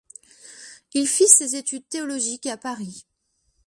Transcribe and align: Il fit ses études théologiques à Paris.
Il 0.95 1.07
fit 1.07 1.27
ses 1.27 1.55
études 1.55 1.87
théologiques 1.87 2.47
à 2.47 2.57
Paris. 2.57 3.05